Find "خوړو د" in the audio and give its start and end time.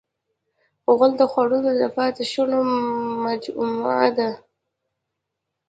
1.31-1.83